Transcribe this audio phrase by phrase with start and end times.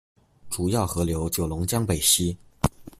[0.49, 2.35] 主要河流九龙江北溪。